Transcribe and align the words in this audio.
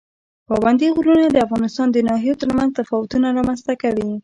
پابندی 0.47 0.87
غرونه 0.95 1.25
د 1.31 1.37
افغانستان 1.45 1.87
د 1.91 1.97
ناحیو 2.07 2.39
ترمنځ 2.41 2.69
تفاوتونه 2.79 3.27
رامنځ 3.37 3.59
ته 3.67 3.73
کوي. 3.81 4.11